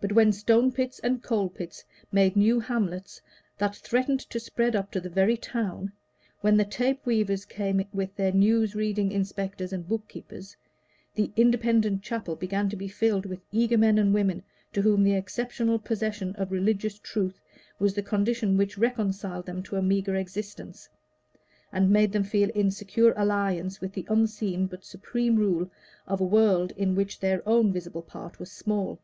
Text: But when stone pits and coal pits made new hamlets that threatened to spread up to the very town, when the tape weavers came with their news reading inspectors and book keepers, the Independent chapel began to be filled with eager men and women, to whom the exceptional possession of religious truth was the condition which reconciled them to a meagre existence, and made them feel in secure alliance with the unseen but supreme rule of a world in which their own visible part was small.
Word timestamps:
But 0.00 0.12
when 0.12 0.32
stone 0.32 0.70
pits 0.72 1.00
and 1.00 1.22
coal 1.22 1.50
pits 1.50 1.84
made 2.12 2.34
new 2.36 2.60
hamlets 2.60 3.20
that 3.58 3.74
threatened 3.76 4.20
to 4.30 4.38
spread 4.40 4.76
up 4.76 4.90
to 4.92 5.00
the 5.00 5.10
very 5.10 5.36
town, 5.36 5.92
when 6.40 6.56
the 6.56 6.64
tape 6.64 7.04
weavers 7.04 7.44
came 7.44 7.84
with 7.92 8.14
their 8.14 8.30
news 8.32 8.74
reading 8.76 9.10
inspectors 9.10 9.72
and 9.74 9.86
book 9.86 10.06
keepers, 10.08 10.56
the 11.16 11.32
Independent 11.36 12.02
chapel 12.02 12.36
began 12.36 12.68
to 12.70 12.76
be 12.76 12.86
filled 12.88 13.26
with 13.26 13.42
eager 13.50 13.76
men 13.76 13.98
and 13.98 14.14
women, 14.14 14.44
to 14.72 14.80
whom 14.80 15.02
the 15.02 15.14
exceptional 15.16 15.78
possession 15.78 16.36
of 16.36 16.52
religious 16.52 16.98
truth 17.00 17.40
was 17.80 17.94
the 17.94 18.02
condition 18.02 18.56
which 18.56 18.78
reconciled 18.78 19.44
them 19.44 19.60
to 19.64 19.76
a 19.76 19.82
meagre 19.82 20.14
existence, 20.14 20.88
and 21.72 21.90
made 21.90 22.12
them 22.12 22.24
feel 22.24 22.48
in 22.50 22.70
secure 22.70 23.12
alliance 23.16 23.80
with 23.80 23.92
the 23.92 24.06
unseen 24.08 24.66
but 24.66 24.84
supreme 24.84 25.34
rule 25.36 25.68
of 26.06 26.20
a 26.20 26.24
world 26.24 26.70
in 26.76 26.94
which 26.94 27.18
their 27.18 27.46
own 27.46 27.72
visible 27.72 28.02
part 28.02 28.38
was 28.38 28.52
small. 28.52 28.98